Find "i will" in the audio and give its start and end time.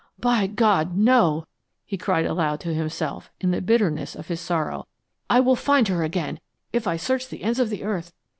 5.29-5.55